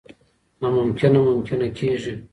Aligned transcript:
نا 0.59 0.67
ممکنه 0.77 1.19
ممکنه 1.27 1.67
کېږي. 1.77 2.13